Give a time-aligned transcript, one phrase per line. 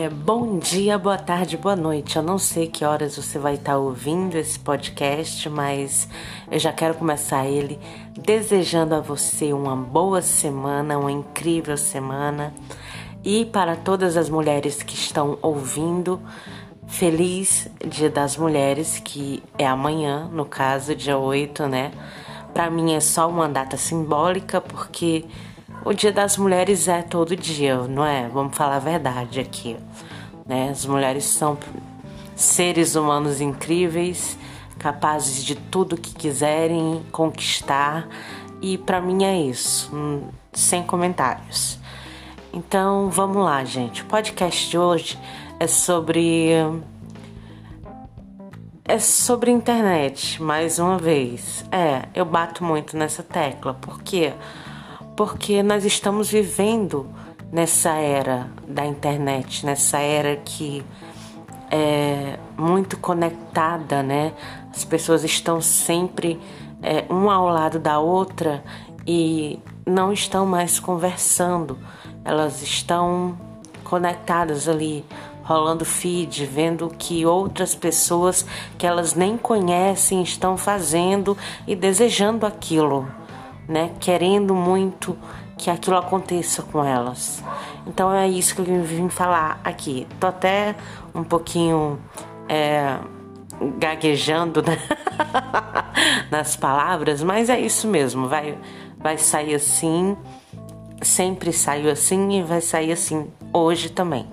[0.00, 2.14] É, bom dia, boa tarde, boa noite.
[2.14, 6.08] Eu não sei que horas você vai estar ouvindo esse podcast, mas
[6.48, 7.80] eu já quero começar ele
[8.16, 12.54] desejando a você uma boa semana, uma incrível semana.
[13.24, 16.22] E para todas as mulheres que estão ouvindo,
[16.86, 21.90] feliz Dia das Mulheres, que é amanhã, no caso, dia 8, né?
[22.54, 25.24] Para mim é só uma data simbólica, porque
[25.84, 28.28] o Dia das Mulheres é todo dia, não é?
[28.28, 29.76] Vamos falar a verdade aqui.
[30.46, 30.70] Né?
[30.70, 31.58] As mulheres são
[32.34, 34.38] seres humanos incríveis,
[34.78, 38.08] capazes de tudo que quiserem conquistar,
[38.60, 41.78] e para mim é isso, hum, sem comentários.
[42.52, 44.02] Então vamos lá, gente.
[44.02, 45.18] O podcast de hoje
[45.60, 46.50] é sobre.
[48.84, 51.64] É sobre internet, mais uma vez.
[51.70, 54.34] É, eu bato muito nessa tecla, porque quê?
[55.18, 57.04] Porque nós estamos vivendo
[57.50, 60.80] nessa era da internet, nessa era que
[61.72, 64.32] é muito conectada, né?
[64.72, 66.38] As pessoas estão sempre
[66.80, 68.62] é, ao lado da outra
[69.04, 71.76] e não estão mais conversando,
[72.24, 73.36] elas estão
[73.82, 75.04] conectadas ali,
[75.42, 78.46] rolando feed, vendo o que outras pessoas
[78.78, 83.17] que elas nem conhecem estão fazendo e desejando aquilo
[83.68, 83.92] né?
[84.00, 85.16] Querendo muito
[85.58, 87.44] que aquilo aconteça com elas.
[87.86, 90.06] Então é isso que eu vim falar aqui.
[90.18, 90.74] Tô até
[91.14, 91.98] um pouquinho
[92.48, 92.96] é,
[93.78, 94.78] gaguejando né?
[96.30, 98.28] nas palavras, mas é isso mesmo.
[98.28, 98.56] Vai,
[98.96, 100.16] vai sair assim.
[101.02, 104.26] Sempre saiu assim e vai sair assim hoje também.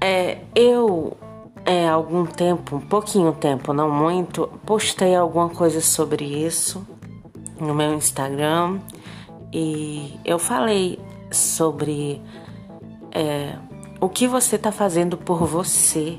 [0.00, 1.16] É, eu
[1.64, 6.86] é, algum tempo, um pouquinho tempo, não muito, postei alguma coisa sobre isso
[7.60, 8.78] no meu Instagram
[9.52, 10.98] e eu falei
[11.30, 12.20] sobre
[13.12, 13.54] é,
[14.00, 16.18] o que você está fazendo por você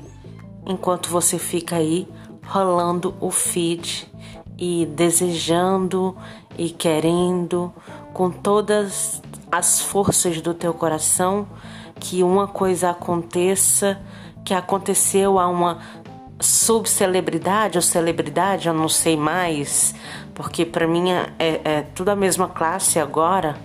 [0.66, 2.06] enquanto você fica aí
[2.46, 4.10] rolando o feed
[4.58, 6.16] e desejando
[6.58, 7.72] e querendo
[8.12, 11.46] com todas as forças do teu coração
[11.98, 14.00] que uma coisa aconteça
[14.44, 15.78] que aconteceu a uma
[16.40, 19.94] subcelebridade ou celebridade, eu não sei mais,
[20.40, 23.58] porque para mim é, é, tudo a mesma classe agora.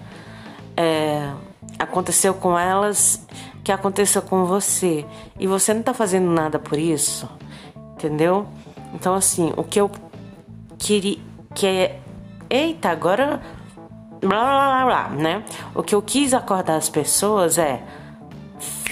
[0.75, 1.31] É,
[1.79, 3.25] aconteceu com elas
[3.63, 5.05] que aconteceu com você
[5.39, 7.29] e você não tá fazendo nada por isso,
[7.93, 8.45] entendeu?
[8.93, 9.89] Então assim, o que eu
[10.77, 11.17] queria
[11.53, 11.99] que é
[12.49, 13.41] eita, agora
[14.19, 15.45] blá blá blá blá, né?
[15.73, 17.81] O que eu quis acordar as pessoas é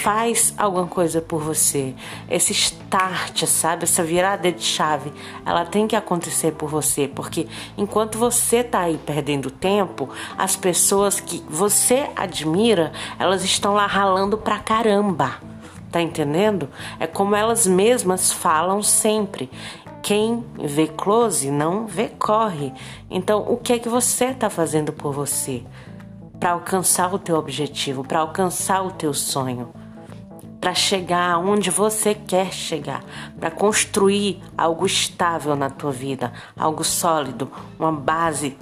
[0.04, 1.96] faz alguma coisa por você.
[2.30, 3.86] Esse start, sabe?
[3.86, 5.14] Essa virada de chave,
[5.46, 7.48] ela tem que acontecer por você, porque
[7.78, 14.38] enquanto você tá aí perdendo tempo, as pessoas que você admira, elas estão lá ralando
[14.38, 15.36] pra caramba.
[15.90, 16.68] Tá entendendo?
[17.00, 19.50] É como elas mesmas falam sempre.
[20.02, 22.74] Quem vê close não vê corre.
[23.10, 25.64] Então, o que é que você está fazendo por você
[26.42, 29.83] para alcançar o teu objetivo, para alcançar o teu sonho?
[30.64, 33.04] Para chegar onde você quer chegar,
[33.38, 38.58] para construir algo estável na tua vida, algo sólido, uma base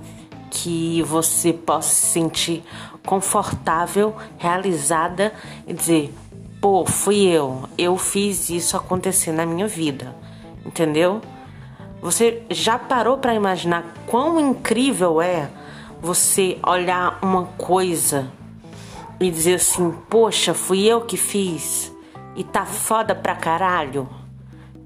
[0.50, 2.64] que você possa se sentir
[3.06, 5.32] confortável, realizada
[5.68, 6.12] e dizer:
[6.60, 10.16] pô, fui eu, eu fiz isso acontecer na minha vida,
[10.66, 11.22] entendeu?
[12.02, 15.52] Você já parou para imaginar quão incrível é
[16.02, 18.32] você olhar uma coisa
[19.20, 21.91] e dizer assim: Poxa, fui eu que fiz
[22.36, 24.08] e tá foda pra caralho,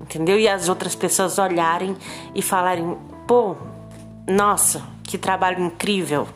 [0.01, 0.39] entendeu?
[0.39, 1.95] E as outras pessoas olharem
[2.33, 2.97] e falarem:
[3.27, 3.55] pô,
[4.27, 6.27] nossa, que trabalho incrível.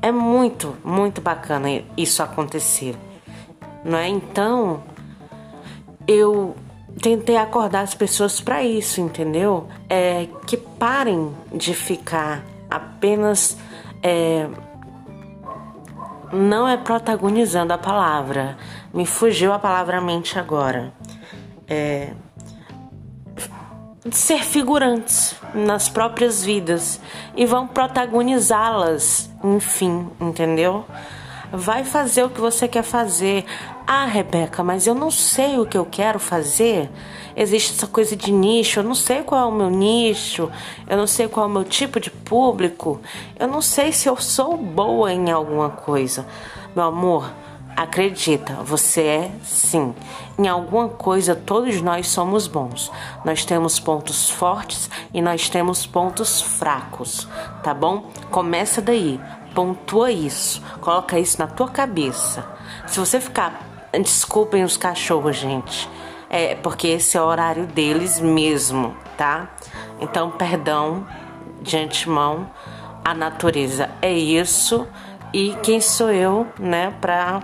[0.00, 2.94] É muito, muito bacana isso acontecer,
[3.82, 4.06] não é?
[4.06, 4.82] Então,
[6.06, 6.54] eu
[7.00, 9.66] tentei acordar as pessoas para isso, entendeu?
[9.88, 13.56] É que parem de ficar apenas
[14.02, 14.46] é,
[16.34, 18.56] não é protagonizando a palavra.
[18.92, 20.92] Me fugiu a palavra mente agora.
[21.68, 22.12] É
[24.10, 27.00] ser figurantes nas próprias vidas
[27.34, 30.84] e vão protagonizá-las, enfim, entendeu?
[31.52, 33.46] Vai fazer o que você quer fazer.
[33.86, 36.90] Ah, Rebeca, mas eu não sei o que eu quero fazer.
[37.36, 40.50] Existe essa coisa de nicho, eu não sei qual é o meu nicho,
[40.88, 42.98] eu não sei qual é o meu tipo de público,
[43.38, 46.26] eu não sei se eu sou boa em alguma coisa.
[46.74, 47.30] Meu amor,
[47.76, 49.94] acredita, você é sim.
[50.38, 52.90] Em alguma coisa todos nós somos bons.
[53.22, 57.28] Nós temos pontos fortes e nós temos pontos fracos,
[57.62, 58.10] tá bom?
[58.30, 59.20] Começa daí.
[59.54, 62.46] Pontua isso, coloca isso na tua cabeça.
[62.86, 65.88] Se você ficar Desculpem os cachorros, gente.
[66.28, 69.48] É porque esse é o horário deles mesmo, tá?
[70.00, 71.06] Então, perdão
[71.60, 72.50] de antemão.
[73.04, 74.86] A natureza é isso.
[75.32, 77.42] E quem sou eu, né, pra.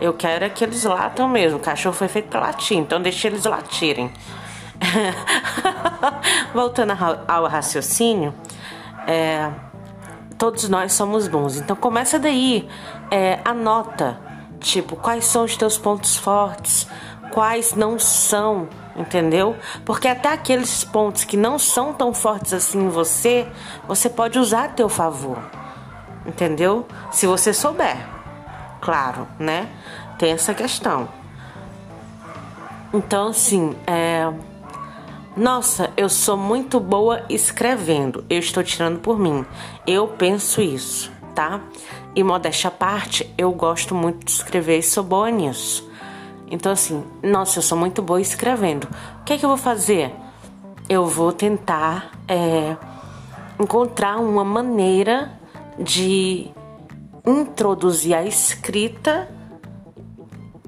[0.00, 1.58] Eu quero é que eles latam mesmo.
[1.58, 4.12] O cachorro foi feito pra latir, então deixa eles latirem.
[6.52, 6.92] Voltando
[7.26, 8.34] ao raciocínio,
[9.06, 9.50] é,
[10.36, 11.56] todos nós somos bons.
[11.56, 12.68] Então começa daí,
[13.10, 14.18] é, anota,
[14.66, 16.86] tipo, quais são os teus pontos fortes,
[17.30, 19.56] quais não são, entendeu?
[19.84, 23.46] Porque até aqueles pontos que não são tão fortes assim em você,
[23.86, 25.38] você pode usar a teu favor,
[26.26, 26.86] entendeu?
[27.12, 27.96] Se você souber,
[28.80, 29.68] claro, né?
[30.18, 31.08] Tem essa questão.
[32.92, 34.32] Então, assim, é
[35.36, 38.24] nossa, eu sou muito boa escrevendo.
[38.30, 39.44] Eu estou tirando por mim.
[39.86, 41.60] Eu penso isso, tá?
[42.16, 45.86] E modéstia à parte, eu gosto muito de escrever e sou boa nisso.
[46.50, 48.88] Então, assim, nossa, eu sou muito boa escrevendo.
[49.20, 50.14] O que é que eu vou fazer?
[50.88, 52.74] Eu vou tentar é,
[53.60, 55.38] encontrar uma maneira
[55.78, 56.50] de
[57.26, 59.28] introduzir a escrita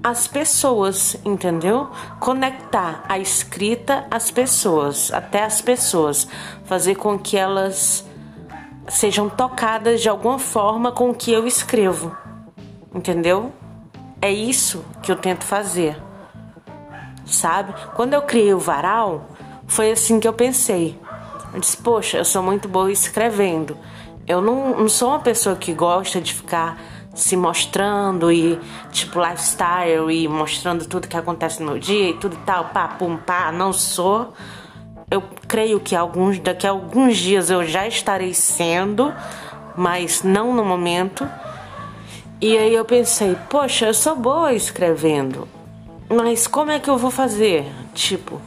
[0.02, 1.88] as pessoas, entendeu?
[2.20, 6.28] Conectar a escrita às pessoas, até as pessoas,
[6.64, 8.07] fazer com que elas
[8.88, 12.16] sejam tocadas de alguma forma com o que eu escrevo,
[12.94, 13.52] entendeu?
[14.20, 16.00] É isso que eu tento fazer,
[17.24, 17.74] sabe?
[17.94, 19.28] Quando eu criei o varal,
[19.66, 20.98] foi assim que eu pensei.
[21.52, 23.76] Eu disse, poxa, eu sou muito boa escrevendo.
[24.26, 26.78] Eu não, não sou uma pessoa que gosta de ficar
[27.14, 28.58] se mostrando e
[28.92, 33.50] tipo lifestyle e mostrando tudo que acontece no dia e tudo tal, pá, pum, pá,
[33.50, 34.32] não sou.
[35.10, 39.12] Eu creio que alguns daqui a alguns dias eu já estarei sendo,
[39.74, 41.28] mas não no momento.
[42.40, 45.48] E aí eu pensei, poxa, eu sou boa escrevendo,
[46.08, 47.66] mas como é que eu vou fazer?
[47.94, 48.40] Tipo,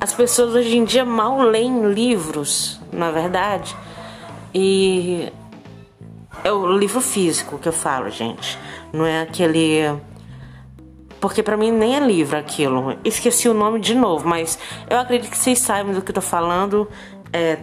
[0.00, 3.74] as pessoas hoje em dia mal leem livros, na verdade.
[4.54, 5.32] E
[6.44, 8.56] é o livro físico que eu falo, gente.
[8.92, 9.98] Não é aquele.
[11.20, 12.96] Porque para mim nem é livro aquilo.
[13.04, 16.20] Esqueci o nome de novo, mas eu acredito que vocês saibam do que eu tô
[16.20, 16.88] falando.
[17.32, 17.58] É.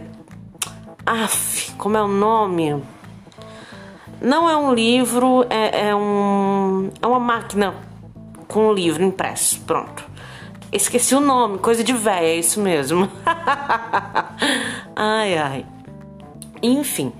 [1.04, 2.82] Aff, como é o nome?
[4.20, 6.90] Não é um livro, é, é um.
[7.00, 7.74] É uma máquina
[8.48, 9.60] com um livro impresso.
[9.60, 10.04] Pronto.
[10.72, 13.08] Esqueci o nome, coisa de véia, é isso mesmo.
[14.96, 15.66] ai, ai.
[16.62, 17.12] Enfim.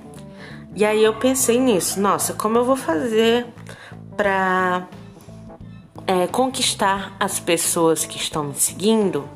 [0.75, 3.47] E aí eu pensei nisso, nossa, como eu vou fazer
[4.17, 4.87] para
[6.07, 9.29] é, conquistar as pessoas que estão me seguindo,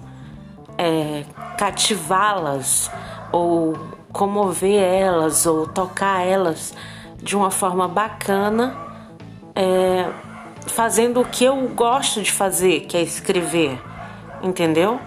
[0.79, 1.25] é,
[1.59, 2.91] cativá-las
[3.33, 3.77] ou
[4.13, 6.75] comover elas ou tocar elas
[7.23, 8.77] de uma forma bacana,
[9.55, 10.09] é,
[10.67, 13.81] fazendo o que eu gosto de fazer, que é escrever,
[14.43, 15.01] entendeu?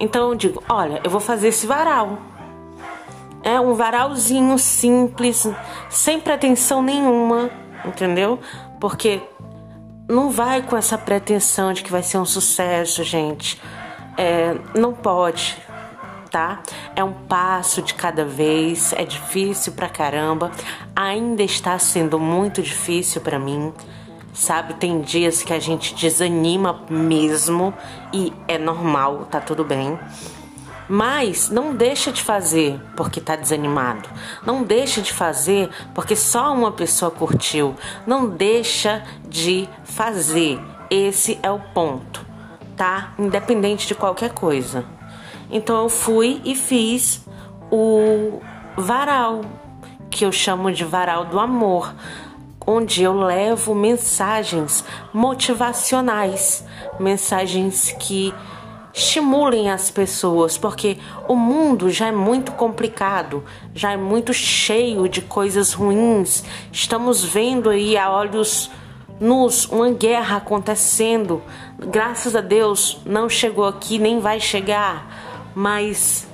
[0.00, 2.18] Então eu digo, olha, eu vou fazer esse varal
[3.42, 5.48] é um varalzinho simples,
[5.90, 7.50] sem pretensão nenhuma,
[7.84, 8.38] entendeu?
[8.80, 9.20] Porque
[10.08, 13.60] não vai com essa pretensão de que vai ser um sucesso, gente.
[14.16, 15.56] É, não pode,
[16.30, 16.62] tá?
[16.94, 20.50] É um passo de cada vez, é difícil pra caramba,
[20.94, 23.72] ainda está sendo muito difícil para mim,
[24.32, 24.74] sabe?
[24.74, 27.72] Tem dias que a gente desanima mesmo
[28.12, 29.98] e é normal, tá tudo bem.
[30.88, 34.08] Mas não deixa de fazer porque está desanimado.
[34.44, 37.74] Não deixa de fazer porque só uma pessoa curtiu.
[38.06, 40.60] Não deixa de fazer.
[40.90, 42.24] Esse é o ponto,
[42.76, 43.14] tá?
[43.18, 44.84] Independente de qualquer coisa.
[45.50, 47.24] Então eu fui e fiz
[47.70, 48.40] o
[48.76, 49.42] varal,
[50.10, 51.94] que eu chamo de varal do amor,
[52.66, 56.64] onde eu levo mensagens motivacionais,
[56.98, 58.34] mensagens que
[58.92, 63.42] estimulem as pessoas, porque o mundo já é muito complicado,
[63.74, 66.44] já é muito cheio de coisas ruins.
[66.70, 68.70] Estamos vendo aí a olhos
[69.18, 71.42] nus uma guerra acontecendo.
[71.78, 76.26] Graças a Deus não chegou aqui nem vai chegar, mas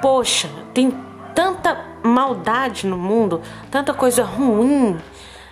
[0.00, 0.92] poxa, tem
[1.34, 4.96] tanta maldade no mundo, tanta coisa ruim.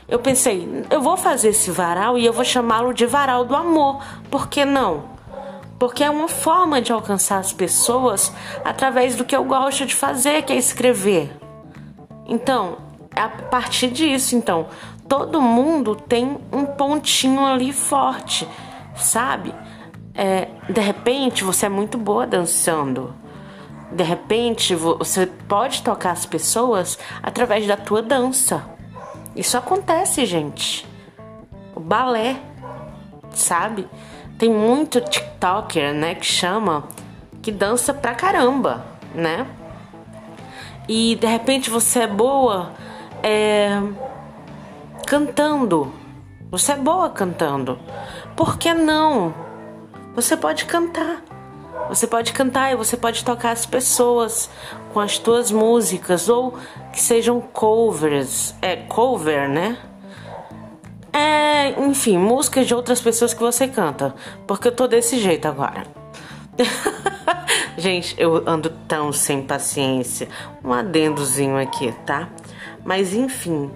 [0.06, 4.02] Eu pensei, eu vou fazer esse varal e eu vou chamá-lo de varal do amor.
[4.30, 5.13] Por que não?
[5.78, 8.32] Porque é uma forma de alcançar as pessoas
[8.64, 11.36] através do que eu gosto de fazer, que é escrever.
[12.26, 12.78] Então,
[13.14, 14.68] é a partir disso, então,
[15.08, 18.48] todo mundo tem um pontinho ali forte,
[18.96, 19.54] sabe?
[20.14, 23.14] É, de repente você é muito boa dançando.
[23.92, 28.64] De repente você pode tocar as pessoas através da tua dança.
[29.36, 30.86] Isso acontece, gente.
[31.74, 32.36] o balé,
[33.32, 33.88] sabe?
[34.38, 36.84] Tem muito TikToker, né, que chama,
[37.40, 39.46] que dança pra caramba, né?
[40.88, 42.72] E de repente você é boa
[43.22, 43.80] é,
[45.06, 45.92] cantando.
[46.50, 47.78] Você é boa cantando.
[48.36, 49.34] Por que não?
[50.14, 51.22] Você pode cantar.
[51.88, 54.50] Você pode cantar e você pode tocar as pessoas
[54.92, 56.56] com as tuas músicas ou
[56.92, 59.78] que sejam covers, é cover, né?
[61.16, 64.12] É, enfim, músicas de outras pessoas que você canta,
[64.48, 65.84] porque eu tô desse jeito agora.
[67.78, 70.28] Gente, eu ando tão sem paciência.
[70.64, 72.28] Um adendozinho aqui, tá?
[72.84, 73.70] Mas enfim,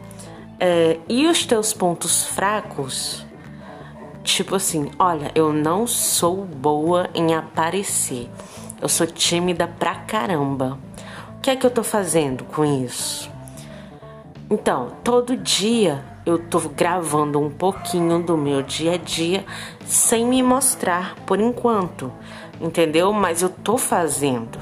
[0.59, 3.25] é, e os teus pontos fracos?
[4.25, 8.29] Tipo assim, olha, eu não sou boa em aparecer.
[8.83, 10.77] Eu sou tímida pra caramba.
[11.37, 13.31] O que é que eu tô fazendo com isso?
[14.51, 19.47] Então, todo dia eu tô gravando um pouquinho do meu dia a dia
[19.87, 22.13] sem me mostrar por enquanto,
[22.61, 23.15] entendeu?
[23.15, 24.59] Mas eu tô fazendo,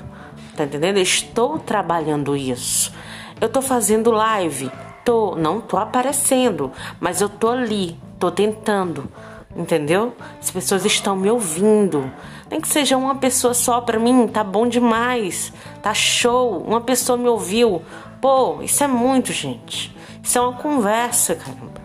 [0.57, 0.99] tá entendendo?
[0.99, 2.95] Estou trabalhando isso.
[3.41, 4.71] Eu tô fazendo live,
[5.05, 6.71] tô, não tô aparecendo,
[7.01, 9.11] mas eu tô ali, tô tentando
[9.57, 10.15] entendeu?
[10.39, 12.13] As pessoas estão me ouvindo.
[12.51, 15.51] Nem que seja uma pessoa só para mim, tá bom demais,
[15.83, 16.59] tá show.
[16.59, 17.81] Uma pessoa me ouviu.
[18.21, 19.96] Pô, isso é muito, gente.
[20.27, 21.81] Isso é uma conversa, caramba.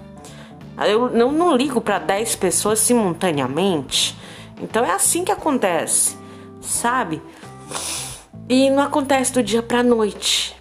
[0.90, 4.18] Eu não, não ligo para 10 pessoas simultaneamente.
[4.60, 6.18] Então é assim que acontece,
[6.60, 7.22] sabe?
[8.50, 10.60] E não acontece do dia para noite.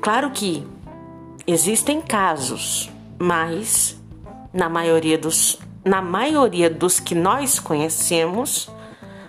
[0.00, 0.66] Claro que
[1.46, 4.00] existem casos, mas
[4.50, 8.70] na maioria dos na maioria dos que nós conhecemos,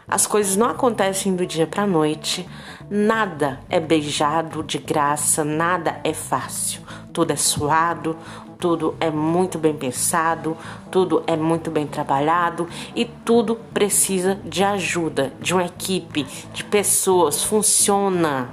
[0.07, 2.47] as coisas não acontecem do dia para noite.
[2.89, 6.81] Nada é beijado de graça, nada é fácil.
[7.11, 8.15] Tudo é suado,
[8.59, 10.55] tudo é muito bem pensado,
[10.91, 17.43] tudo é muito bem trabalhado e tudo precisa de ajuda, de uma equipe, de pessoas.
[17.43, 18.49] Funciona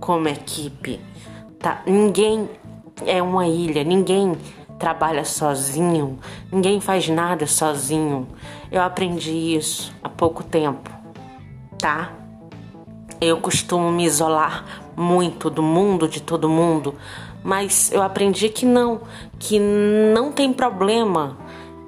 [0.00, 1.00] como equipe,
[1.58, 1.82] tá?
[1.86, 2.48] Ninguém
[3.04, 4.36] é uma ilha, ninguém
[4.78, 6.18] trabalha sozinho,
[6.50, 8.26] ninguém faz nada sozinho.
[8.72, 10.90] Eu aprendi isso há pouco tempo,
[11.78, 12.19] tá?
[13.20, 14.64] Eu costumo me isolar
[14.96, 16.94] muito do mundo, de todo mundo,
[17.44, 19.02] mas eu aprendi que não,
[19.38, 21.36] que não tem problema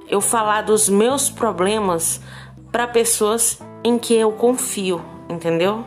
[0.08, 2.20] eu falar dos meus problemas
[2.70, 5.84] para pessoas em que eu confio, entendeu?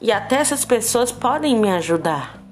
[0.00, 2.44] E até essas pessoas podem me ajudar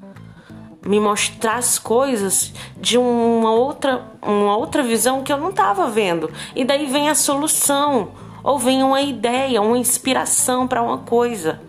[0.85, 6.31] me mostrar as coisas de uma outra, uma outra visão que eu não estava vendo.
[6.57, 8.09] E daí vem a solução,
[8.43, 11.61] ou vem uma ideia, uma inspiração para uma coisa.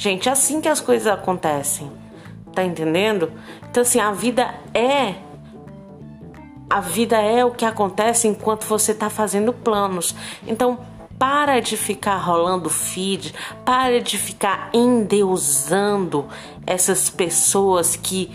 [0.00, 1.92] Gente, é assim que as coisas acontecem.
[2.54, 3.30] Tá entendendo?
[3.70, 5.16] Então assim, a vida é
[6.70, 10.14] a vida é o que acontece enquanto você está fazendo planos.
[10.46, 10.78] Então,
[11.18, 16.26] para de ficar rolando feed, para de ficar endeusando
[16.66, 18.30] essas pessoas que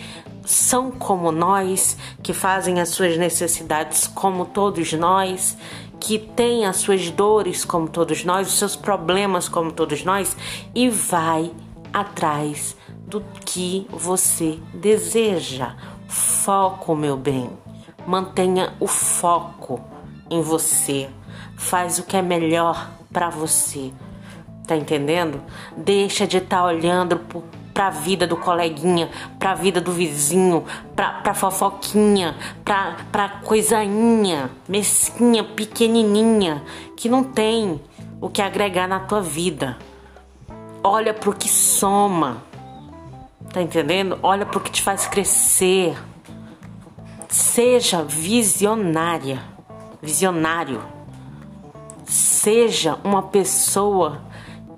[0.45, 5.57] são como nós, que fazem as suas necessidades como todos nós,
[5.99, 10.35] que têm as suas dores como todos nós, os seus problemas como todos nós
[10.73, 11.51] e vai
[11.93, 12.75] atrás
[13.07, 15.75] do que você deseja.
[16.07, 17.49] Foco, meu bem.
[18.05, 19.81] Mantenha o foco
[20.29, 21.09] em você
[21.55, 23.91] faz o que é melhor para você.
[24.67, 25.41] Tá entendendo?
[25.75, 27.19] Deixa de estar tá olhando
[27.75, 30.63] para a vida do coleguinha, para a vida do vizinho,
[30.95, 36.63] para pra fofoquinha, pra, pra coisainha, mesquinha, pequenininha,
[36.95, 37.81] que não tem
[38.21, 39.77] o que agregar na tua vida.
[40.81, 42.41] Olha pro que soma.
[43.51, 44.17] Tá entendendo?
[44.23, 45.97] Olha pro que te faz crescer.
[47.27, 49.43] Seja visionária,
[50.01, 50.81] visionário.
[52.05, 54.21] Seja uma pessoa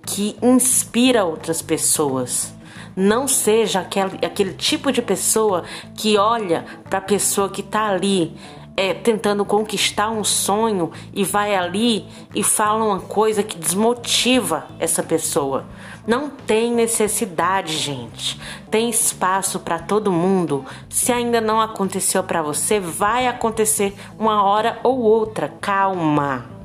[0.03, 2.56] que inspira outras pessoas.
[2.97, 5.63] Não seja aquele, aquele tipo de pessoa
[5.95, 8.35] que olha para a pessoa que está ali
[8.75, 15.03] é, tentando conquistar um sonho e vai ali e fala uma coisa que desmotiva essa
[15.03, 15.65] pessoa.
[16.07, 18.39] Não tem necessidade, gente.
[18.71, 20.65] Tem espaço para todo mundo.
[20.89, 25.53] Se ainda não aconteceu para você, vai acontecer uma hora ou outra.
[25.61, 26.57] Calma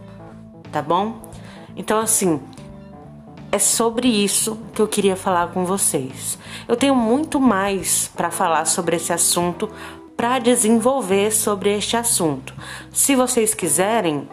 [0.72, 1.20] tá bom?
[1.76, 2.40] Então, assim,
[3.52, 6.38] é sobre isso que eu queria falar com vocês.
[6.66, 9.70] Eu tenho muito mais para falar sobre esse assunto,
[10.16, 12.54] para desenvolver sobre este assunto.
[12.90, 14.28] Se vocês quiserem,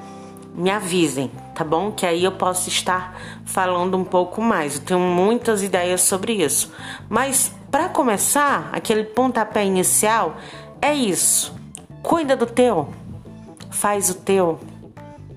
[0.55, 1.91] me avisem, tá bom?
[1.91, 4.75] Que aí eu posso estar falando um pouco mais.
[4.75, 6.71] Eu tenho muitas ideias sobre isso.
[7.07, 10.37] Mas para começar, aquele pontapé inicial
[10.81, 11.53] é isso.
[12.01, 12.89] Cuida do teu
[13.69, 14.59] faz o teu.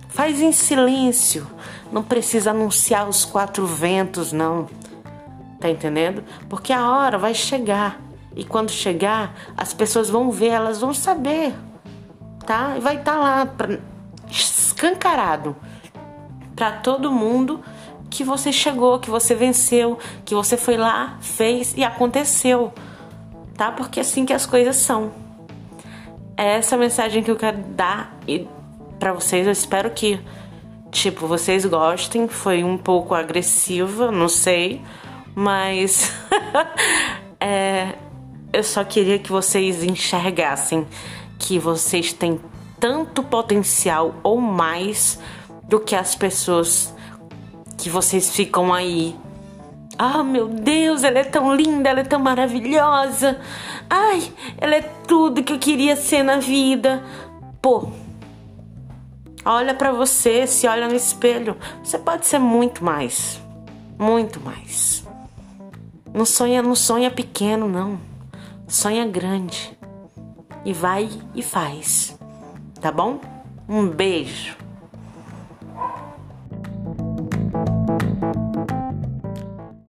[0.09, 1.47] Faz em silêncio.
[1.93, 4.69] Não precisa anunciar os quatro ventos, não.
[5.61, 6.25] Tá entendendo?
[6.49, 8.01] Porque a hora vai chegar.
[8.35, 11.55] E quando chegar, as pessoas vão ver, elas vão saber.
[12.47, 12.75] Tá?
[12.79, 13.79] E vai estar tá lá pra,
[14.31, 15.55] escancarado
[16.57, 17.63] para todo mundo
[18.09, 22.73] que você chegou, que você venceu, que você foi lá, fez e aconteceu.
[23.55, 23.71] Tá?
[23.71, 25.13] Porque é assim que as coisas são.
[26.37, 28.49] É essa mensagem que eu quero dar e
[28.99, 30.21] para vocês, eu espero que
[30.93, 32.29] tipo vocês gostem.
[32.29, 34.81] Foi um pouco agressiva, não sei,
[35.35, 36.13] mas
[37.41, 37.95] é,
[38.53, 40.87] eu só queria que vocês enxergassem
[41.39, 42.39] que vocês têm
[42.79, 45.19] tanto potencial ou mais
[45.65, 46.95] do que as pessoas
[47.79, 49.17] que vocês ficam aí.
[49.99, 53.41] Ah, meu Deus, ela é tão linda, ela é tão maravilhosa.
[53.89, 57.03] Ai, ela é tudo que eu queria ser na vida.
[57.61, 57.89] Pô,
[59.45, 61.57] olha para você, se olha no espelho.
[61.83, 63.41] Você pode ser muito mais.
[63.99, 65.05] Muito mais.
[66.13, 67.99] Não sonha, não sonha pequeno, não.
[68.69, 69.77] Sonha grande.
[70.65, 72.19] E vai e faz.
[72.81, 73.21] Tá bom?
[73.69, 74.62] Um beijo.